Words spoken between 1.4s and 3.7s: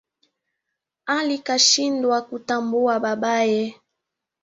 kashindwa kuntambua babaye